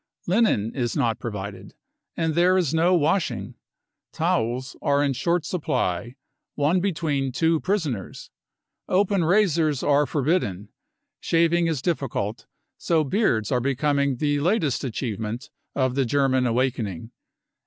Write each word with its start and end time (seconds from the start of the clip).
Linen 0.25 0.73
is 0.73 0.97
not 0.97 1.19
provided, 1.19 1.75
and 2.17 2.33
there 2.33 2.57
is 2.57 2.73
no 2.73 2.95
washing. 2.95 3.53
Towels 4.11 4.75
are 4.81 5.03
in 5.03 5.13
short 5.13 5.45
supply: 5.45 6.15
one 6.55 6.79
between 6.79 7.31
two 7.31 7.59
prisoners. 7.59 8.31
Open 8.89 9.23
razors 9.23 9.83
are 9.83 10.07
forbidden. 10.07 10.69
Shaving 11.19 11.67
is 11.67 11.83
diffi 11.83 12.09
cult, 12.09 12.47
so 12.79 13.03
beards 13.03 13.51
are 13.51 13.61
becoming 13.61 14.15
the 14.15 14.39
latest 14.39 14.83
achievement 14.83 15.51
of 15.75 15.93
the 15.93 16.03
German 16.05 16.47
awakening. 16.47 17.11